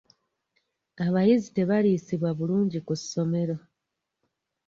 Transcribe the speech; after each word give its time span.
Abayizi 1.05 1.49
tebaliisibwa 1.55 2.29
bulungi 2.37 2.79
ku 2.87 2.93
ssomero. 3.01 3.55